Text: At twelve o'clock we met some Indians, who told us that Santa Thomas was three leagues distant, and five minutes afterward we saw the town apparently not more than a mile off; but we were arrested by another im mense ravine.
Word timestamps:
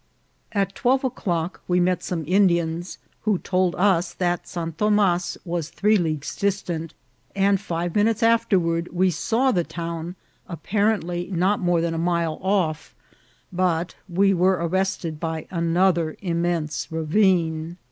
At 0.51 0.73
twelve 0.73 1.03
o'clock 1.03 1.61
we 1.67 1.79
met 1.79 2.01
some 2.01 2.23
Indians, 2.25 2.97
who 3.21 3.37
told 3.37 3.75
us 3.75 4.15
that 4.15 4.47
Santa 4.47 4.77
Thomas 4.85 5.37
was 5.45 5.69
three 5.69 5.95
leagues 5.95 6.35
distant, 6.35 6.95
and 7.35 7.61
five 7.61 7.93
minutes 7.93 8.23
afterward 8.23 8.89
we 8.91 9.11
saw 9.11 9.51
the 9.51 9.63
town 9.63 10.15
apparently 10.49 11.29
not 11.31 11.59
more 11.59 11.81
than 11.81 11.93
a 11.93 11.99
mile 11.99 12.39
off; 12.41 12.95
but 13.53 13.93
we 14.09 14.33
were 14.33 14.67
arrested 14.67 15.19
by 15.19 15.45
another 15.51 16.17
im 16.23 16.41
mense 16.41 16.87
ravine. 16.91 17.77